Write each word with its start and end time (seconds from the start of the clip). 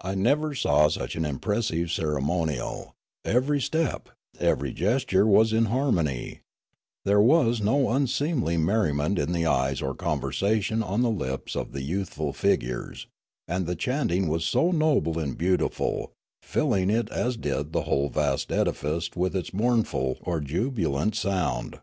I 0.00 0.16
nev^er 0.16 0.60
saw 0.60 0.88
such 0.88 1.14
an 1.14 1.22
impres 1.22 1.68
sive 1.70 1.92
ceremonial; 1.92 2.96
every 3.24 3.60
step, 3.60 4.08
every 4.40 4.72
gesture 4.72 5.24
was 5.24 5.52
in 5.52 5.66
har 5.66 5.92
mon}'; 5.92 6.40
there 7.04 7.20
was 7.20 7.60
no 7.62 7.88
unseemly 7.90 8.56
merriment 8.56 9.20
in 9.20 9.30
the 9.30 9.46
eyes 9.46 9.80
or 9.80 9.94
conversation 9.94 10.82
on 10.82 11.02
the 11.02 11.10
lips 11.10 11.54
of 11.54 11.70
the 11.70 11.82
youthful 11.82 12.32
figures; 12.32 13.06
and 13.46 13.64
the 13.66 13.76
chanting 13.76 14.26
was 14.26 14.44
so 14.44 14.72
noble 14.72 15.16
and 15.20 15.38
beautiful, 15.38 16.10
filling 16.42 16.90
as 16.90 17.36
it 17.36 17.40
did 17.42 17.72
the 17.72 17.82
whole 17.82 18.08
vast 18.08 18.50
edifice 18.50 19.10
with 19.14 19.36
its 19.36 19.54
mournful, 19.54 20.18
or 20.22 20.40
jubilant 20.40 21.14
sound. 21.14 21.78